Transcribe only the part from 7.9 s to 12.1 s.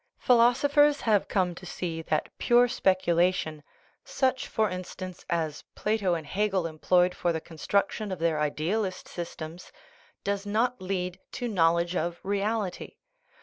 of their idealist systems does not lead to knowledge